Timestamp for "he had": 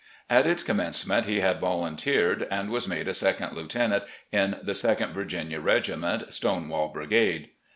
1.27-1.59